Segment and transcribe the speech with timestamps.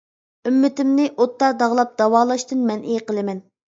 [0.49, 3.49] ئۈممىتىمنى ئوتتا داغلاپ داۋالاشتىن مەنئى قىلىمەن.